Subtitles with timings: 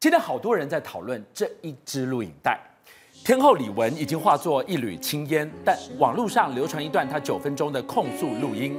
[0.00, 2.56] 今天好多人在讨论这一支录影带，
[3.24, 8.78] 天后李玟已经化作一缕青烟，但网络上流传一段她九分钟的控诉录音，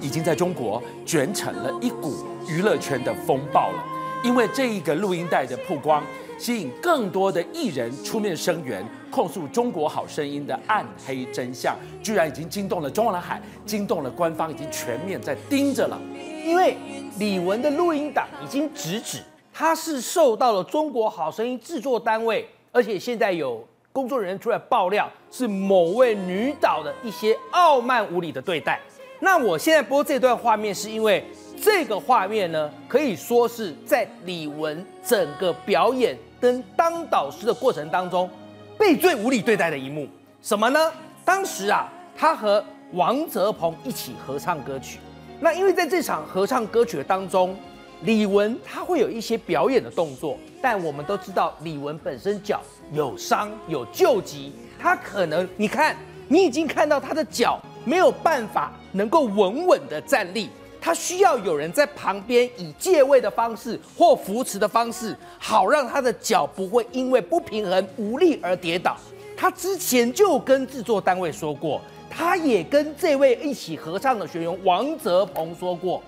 [0.00, 3.84] 已经在中国卷成了一股娱乐圈的风暴了。
[4.22, 6.00] 因为这一个录音带的曝光，
[6.38, 16.00] 吸引更多的艺人出面声援，控诉《中国好声音》的暗黑真相，居然已经惊动了中南海，惊动了官方，已经全面在盯着了。
[16.44, 16.76] 因为
[17.18, 19.18] 李玟的录音档已经直指。
[19.56, 28.80] 他是受到了中国好声音制作单位，而且现在有工作人员出来爆料，是某位女导的一些傲慢无礼的对待。
[29.20, 31.24] 那我现在播这段画面，是因为
[31.62, 38.28] 这个画面呢，可以说是在李玟整个表演跟当导师的过程当中，
[38.76, 40.08] 被最无理对待的一幕。
[40.42, 40.92] 什么呢？
[41.24, 42.62] 当时啊，他和
[42.94, 44.98] 王泽鹏一起合唱歌曲。
[45.38, 47.56] 那因为在这场合唱歌曲当中。
[48.04, 52.60] 李玟她会有一些表演的动作，但我们都知道李玟本身脚
[52.92, 55.96] 有伤有旧疾，她可能你看
[56.28, 60.50] 你已经看到她的脚没有办法能够稳稳的站立，
[60.82, 68.98] 她需要有人在旁边以借位的方式或扶持的方式，好让她的脚不会因为不平衡无力而跌倒。
[69.34, 76.02] 她之前就跟制作单位说过，她也跟这位一起合唱的学员王泽鹏说过。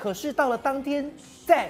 [0.00, 1.10] 可是到了当天，
[1.44, 1.68] 在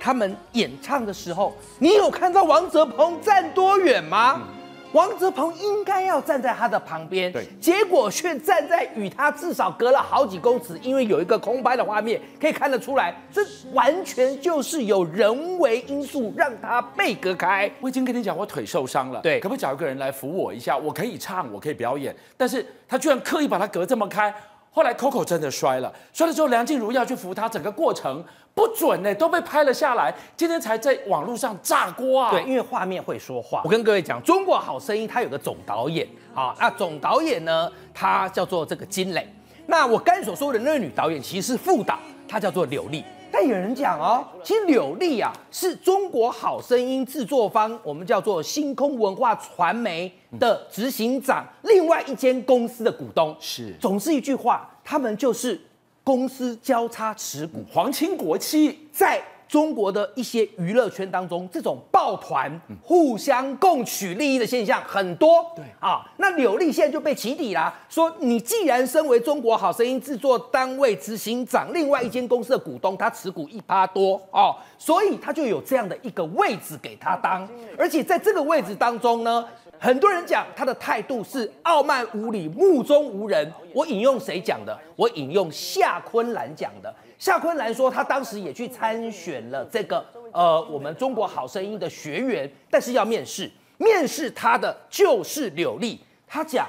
[0.00, 4.40] 他们演唱的时候，你有看到王泽鹏站多远吗？
[4.40, 4.46] 嗯、
[4.92, 13.40] 王泽鹏应该要站在他的旁边，对，结果却站在与他至少隔了好几公尺，因为有一个空白的画面可以看得出来，这
[13.72, 17.70] 完全就是有人为因素让他被隔开。
[17.80, 20.76] 我已经跟你讲，我腿受伤了，对，可不可以找一个人来扶我一下？
[20.76, 24.34] 我可以唱，我可以表演，但是他居然刻意把他隔这么开。
[24.72, 30.14] 后来 Coco 真的摔了，摔了之后梁静茹要去扶他，整个过程不准呢，都被拍了下来。
[30.36, 32.30] 今天才在网络上炸锅啊！
[32.30, 33.62] 对，因为画面会说话。
[33.64, 39.26] 我跟各位讲，《中国好声音》它有个总导演，啊，那总导演呢，他叫做这个金磊。
[39.66, 41.98] 那我刚才所说的那个女导演其实是副导，
[42.28, 43.04] 她叫做柳丽。
[43.32, 53.34] 但有人讲哦，其实柳丽啊是中国好声音制作方，我们叫做星空文化传媒的执行长，另外一间公司的股东。
[53.40, 55.60] 是，总之一句话，他们就是
[56.02, 59.22] 公司交叉持股，皇亲国戚在。
[59.50, 62.48] 中国的一些娱乐圈当中，这种抱团
[62.80, 65.44] 互相共取利益的现象很多。
[65.56, 65.64] 对。
[65.80, 79.44] 啊，那柳丽现在就被起底啦，说你既然身为中国好声音制作单位执行长，另外一间公司的股东，他持股一趴多哦，所以他就有这样的一个位置给他当，而且在这个位置当中呢，
[79.82, 83.50] 很多人讲他的态度是傲慢无礼、目中无人。
[83.72, 84.78] 我引用谁讲的？
[84.94, 86.94] 我引用夏坤兰讲的。
[87.18, 95.98] 夏坤兰说，他当时也去参选了这个呃，我们中国好声音的学员，但是要面试，面试他的就是柳丽。
[96.26, 96.66] 他讲，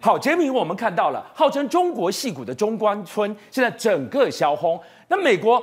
[0.00, 4.80] 好，杰明，我们看到了号称中国戏骨的中关村，现在整个销轰。
[5.06, 5.62] 那美国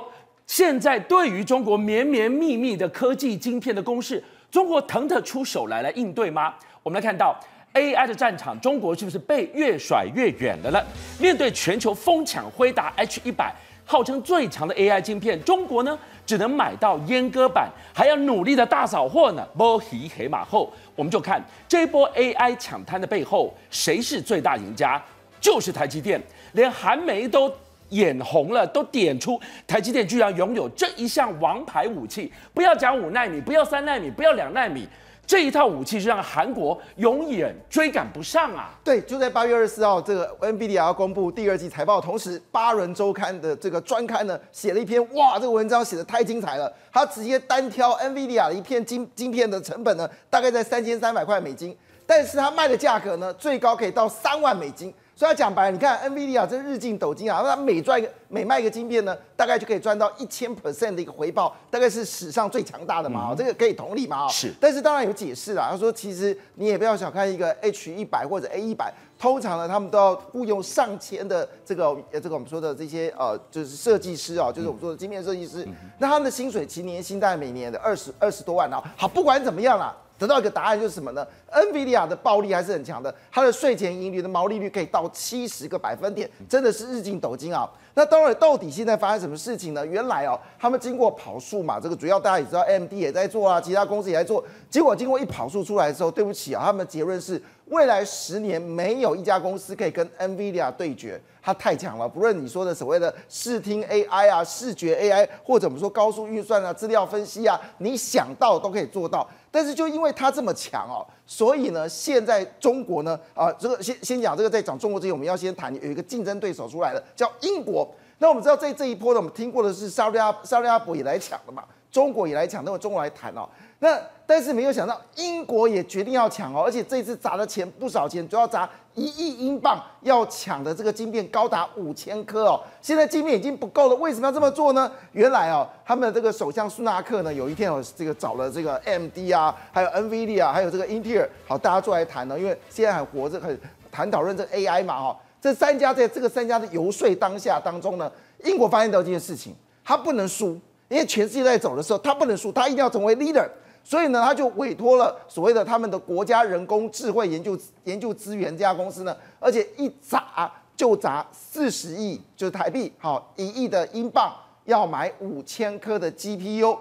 [0.50, 6.52] 现在对于中国绵绵密密的科技晶片的攻势，中国腾得出手来来应对吗？
[6.82, 7.38] 我们来看到。
[7.72, 10.84] AI 的战场，中国是不是被越甩越远的了？
[11.20, 13.52] 面对全球疯抢辉达 H100，
[13.84, 15.96] 号称最强的 AI 晶片，中国呢
[16.26, 19.46] 只能买到阉割版，还要努力的大扫货呢。
[19.54, 25.00] 摸鱼黑马后，我们就看这波 AI 抢滩的背后，谁是最大赢家？
[25.40, 26.20] 就是台积电，
[26.54, 27.48] 连韩媒都
[27.90, 32.32] 眼红了，都点出台积电居然拥有这一项王牌武器。
[32.52, 34.88] 不要讲五纳米，不要三纳米，不要两纳米。
[35.26, 38.76] 这一套武器是让韩国永远追赶不上啊！
[38.82, 46.72] 对，就在八月二十四号，这个 NVIDIA 要公布第二季财报，同时巴伦周刊的这个专刊呢写了一篇，哇，这个文章写得太精彩了。
[46.92, 54.92] 他直接单挑 NVIDIA 的一片晶晶片的成本呢，大概在三千三百块美金，但是他卖的价格呢，最高可以到三万美金。
[55.20, 64.50] 所以讲白了，你看 NVIDIA 这日进斗金啊，那每赚一个每卖一个晶片呢，大概就可以赚到一千 percent 的一个回报，大概是史上最强大的嘛，嗯、这个可以同理嘛，是。
[64.58, 78.82] 但是当然有解释啦，他说其实你也不要小看一个 H 一百或者 A 一百，通常呢他们都要雇佣上千的这个呃这个我们说的这些呃就是设计师啊，就是我们说的晶片设计师，嗯、那他们的薪水其实年薪大概每年的二十二十多万啊。
[78.96, 79.94] 好，不管怎么样啦。
[80.20, 87.66] 得到一个答案就是什么呢？NVIDIA 的暴利还是很强的，它的税前盈余的毛利率可以到七十个百分点，真的是日进斗金啊！
[87.94, 89.84] 那当然，到底现在发生什么事情呢？
[89.86, 94.44] 原来哦，他们经过跑数嘛，这个主要大家也知道，MD 也在做啊，其他公司也在做。
[94.68, 102.08] 结果经过一跑数出来的时候，对不起啊，他们的结论是未来十年没有一家公司可以跟 NVIDIA 对决，它太强了。
[102.08, 109.26] 不论你说的所谓的视听 AI 啊、视觉 AI，或者我们说高速运算啊、资料分析啊，你想到都可以做到。
[109.50, 117.88] 但是就因为它这么强哦，所以呢，现在中国呢，啊，这个先先讲这个，在讲中国之前，我们要先谈有一个竞争对手出来了，叫英国。
[118.18, 123.48] 那我们知道在这一波呢，我们听过的是沙利阿沙利阿伯也来抢了嘛，中国也来抢，那么中国来谈哦。
[123.78, 128.68] 那但是没有想到，英国也决定要抢哦，而且这次砸的钱不少钱，主要砸
[129.00, 132.60] 一亿英镑，要抢的这个晶片高达五千颗哦。
[132.82, 134.92] 现在晶片已经不够了，为什么要这么做呢？
[135.12, 143.58] 原来哦，他们的这个首相苏纳克呢，有一天哦，这个找了这个 MD 啊，还有 NVIDIA 啊，还有这个英特尔，好，大家坐来谈呢，因为现在还活着，很
[143.90, 145.16] 谈讨论这个 AI 嘛哈。
[145.40, 148.12] 这三家在这个三家的游说当下当中呢，
[148.44, 150.58] 英国发现到这件事情，他不能输，
[150.88, 153.48] 因为全世界在走的时候，他不能输，他一定要成为 leader。
[153.82, 164.32] 所以呢，他就委托了所谓的他们的国家人工智慧研究研究资源这家公司呢，而且一砸就砸四十亿，就是台币，好一亿的英镑，
[164.64, 166.78] 要买五千颗的 GPU。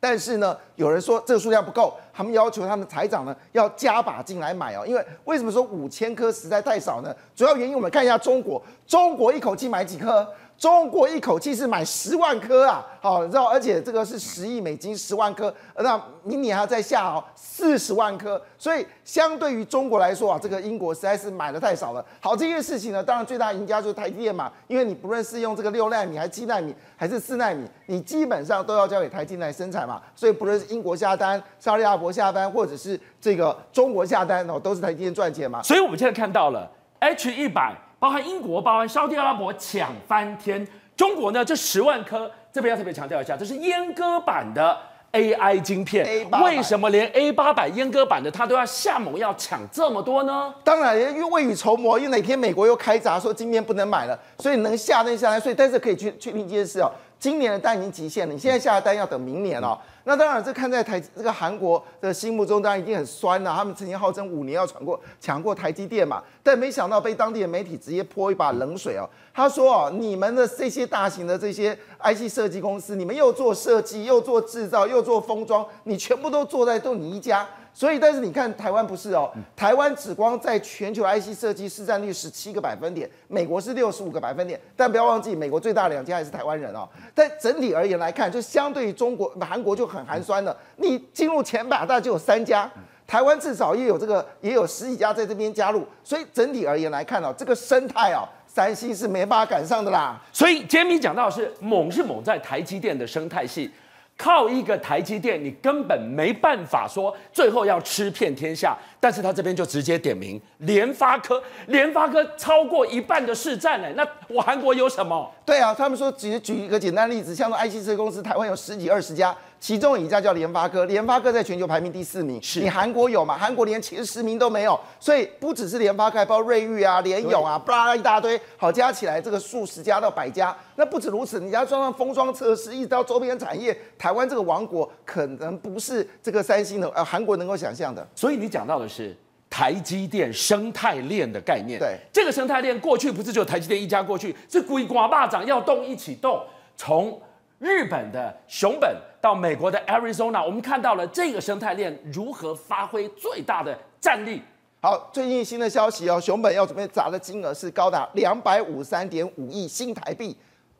[0.00, 4.84] 但是呢，有人说这个数量不够，他们要求他们财长呢要加把劲来买哦。
[4.86, 7.14] 因为为什么说五千颗实在太少呢？
[7.34, 10.28] 主要原因我们看一下中国，中国一口气买几颗？
[10.56, 22.04] 中国一口气是买十万颗啊，好，你知道，而且这个是十亿美金，十万颗，那明年还要再下哦，四十万颗，所以相对于中国来说啊，这个英国实在是买的太少了。
[22.20, 35.62] 好，这件事情呢，当然最大赢家就是台积电嘛，因为你不论是用这个六纳米，还是七纳米，还是四纳米，你基本上都要交给台积电来生产嘛，所以不论是英国下单、沙利阿伯下单，或者是这个中国下单哦，都是台积电赚钱嘛。
[35.62, 36.70] 所以我们现在看到了
[37.00, 37.76] H 一百。
[38.04, 40.68] 包含英国，包含沙特阿拉伯抢翻天。
[40.94, 41.42] 中国呢？
[41.42, 44.78] 这十万颗，这边要特别强调一下，这是阉割版的
[45.12, 46.04] AI 晶片。
[46.42, 50.54] 为什么连 A 八百阉割版的它都要下猛药抢这么多呢？
[50.62, 55.40] 当然，因为未雨绸缪，因为哪天美国又开闸说今天不能买了，所以能下单下来。
[55.40, 56.92] 所以但是可以去确定一件事哦，
[57.24, 59.78] 今年的单已经极限了，你现在下的单要等明年哦。
[60.04, 63.56] 那当然，这看在台这个韩国的心目中，当然一定很酸了、啊。
[63.56, 69.08] 他们曾经号称五年要闯过抢过台积电嘛，但没想到被当地的媒体直接泼一把冷水哦。
[69.32, 77.48] 他说哦，你们的这些大型的这些 IC 设计公司，你们又做设计，又做制造，又做封装，你全部都做在都你一家。
[77.76, 84.58] 所以，但是你看台湾不是哦，台湾只光在全球 IC 设计市占率十七个百分点，美国是六十五个百分点。
[84.76, 86.88] 但不要忘记，美国最大两家还是台湾人哦。
[87.12, 90.56] 但整体而言来看，就相对于中国、韩国就很寒酸了。
[90.76, 92.70] 你进入前百大就有三家，
[93.08, 95.84] 台湾至少也有这个也有十几家在这边加入。
[96.04, 100.22] 所以整体而言来看哦，这个生态哦，三星是没办法赶上的啦。
[100.32, 103.68] 所以杰米讲到是猛是猛在台积电的生态系。
[104.16, 108.76] 靠一个台积电，你根本没办法说最后要吃遍天下。
[109.00, 113.88] 但是他这边就直接点名联发科，联发科超过一半的市占呢。
[113.96, 115.30] 那我韩国有什么？
[115.44, 122.38] 对啊，他们说只举一个简单例子，像说 IC 设计公司，台湾有十几二十家，其中有一家叫联发科，联发科在全球排名第四名。
[122.42, 123.38] 是你韩国有吗？
[123.38, 124.78] 韩国连前十名都没有。
[125.00, 130.54] 所以不只是联发科，还包括瑞昱啊、联咏啊，巴拉一大堆，好加起来这个数十家到百家。
[130.76, 138.06] 那不止如此，你要装上封装测试，一直到周边产业，台湾这个王国可能不是这个三星的呃韩国能够想象的。
[138.14, 139.16] 所以你讲到的是。
[139.48, 146.42] 台积电生态链的概念，对这个生态链过去不是只有台积电一家，过去是鬼瓜霸掌要动一起动。
[146.76, 147.18] 从
[147.64, 154.42] 日本的熊本到美国的 Arizona，我们看到了这个生态链如何发挥最大的战力。
[154.82, 160.36] 好，最近新的消息哦，熊本要准备砸的金额是高达两百五十三点五亿新台币。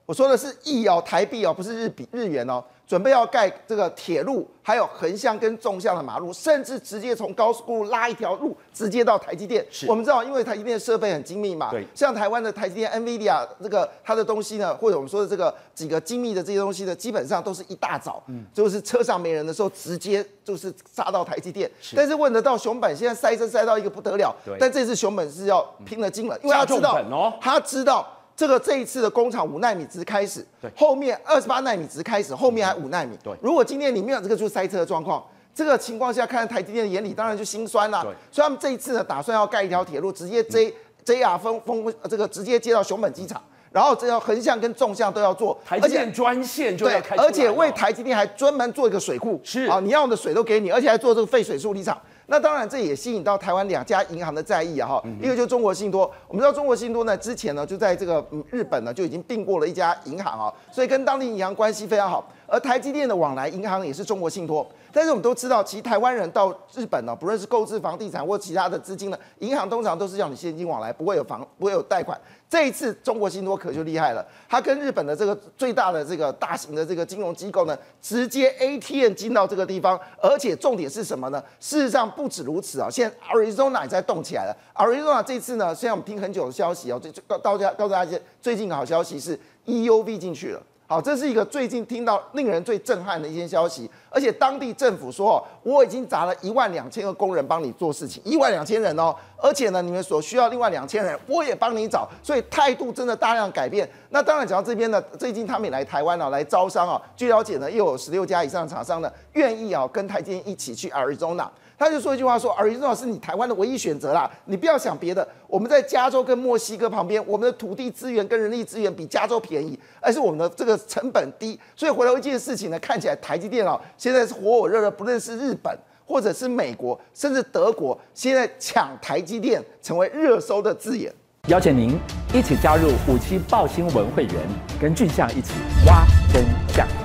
[0.07, 2.63] 我说的是亿哦，台币哦，不是日币日元哦。
[2.87, 9.65] 准备要盖这个铁路，还有横向跟纵向的马路，甚至直接从高速公路拉一条路，直接到台积电。
[9.71, 21.69] 是我们知道，因为台积电的设备很精密嘛，对，像台湾的台积电、NVIDIA 这个它的东西呢，或者我们说的这个几个精密的这些东西呢，基本上都是一大早，嗯，就是车上没人的时候，直接就是杀到台积电。
[21.81, 28.07] 是但是问得到熊本，现在塞车塞到一个不得了，对，但这次熊本是要拼了劲了，因为他知道，哦，他知道。
[28.37, 33.17] 这个这一次的工厂五纳米只是开始，对，后面二十八纳米只是开始，后面还五纳米。
[33.23, 35.25] 对，如果今天你没有这个就塞车的状况，
[35.55, 38.03] 这个情况下看台积电的眼里当然就心酸了。
[38.03, 40.75] 对，所以他们这一次呢，打算要盖一条铁路，直接 J、嗯、
[41.05, 43.41] JR 封封这个直接接到熊本机场。
[43.71, 52.01] 然后这要横向跟纵向都要做，台积电专线就要开出来，而且为台积电还专门做一个水库，是啊，你要的水都给你，而且还做这个废水处理厂。
[52.27, 62.27] 那当然，这也吸引到台湾两家银行的在意啊哈，一个就是中国信托，我们知道中国信托呢之前呢就在这个日本呢就已经并过了一家银行啊，所以跟当地银行关系非常好。
[62.47, 72.21] 而台积电的往来银行也是中国信托，但是我们都知道，其实台湾人到日本呢，不论是购置房地产或其他的资金呢，银行通常都是要你现金往来，不会有房，不会有贷款。
[72.49, 81.43] 这一次中国信托可就厉害了，它跟日本的这个最大的这个大型的这个金融机构呢，直接 ATM 进到这个地方，而且重点是什么呢？
[81.59, 84.57] 事实上不止如此啊，现在 Arizona 也在动起来了。
[84.75, 89.37] Arizona 这次呢，虽然我们听很久的消息哦，这告告家告诉大家最近的好消息是
[89.67, 90.63] EUV 进去了。
[90.95, 103.91] 好，这是一个最近听到令人最震撼的一些消息，而且当地政府说，我已经砸了一万两千个工人帮你做事情，一万两千人哦，而且呢，你们所需要另外两千人，我也帮你找，所以态度真的大量改变。
[104.11, 111.49] 那当然讲到这边呢，最近他们也来台湾啊，来招商啊，据了解呢，又有十六家以上的厂商呢，愿意啊跟台积电一起去 Arizona。
[111.77, 115.27] 他就说一句话说，Arizona 是你台湾的唯一选择啦，你不要想别的。
[115.49, 121.59] 我们在加州跟墨西哥旁边，我们的土地资源跟人力资源比加州便宜，而是我们的这个成本低。
[121.77, 131.13] 所以回头一件事情呢，看起来台积电哦，现在是火火热热，不论是日本或者是美国，甚至德国，现在抢台积电成为热搜的字眼。
[131.49, 131.99] 邀请您
[132.33, 134.35] 一起加入五七报新闻会员，
[134.81, 135.53] 跟俊相一起
[135.87, 136.43] 挖真
[136.75, 137.04] 相。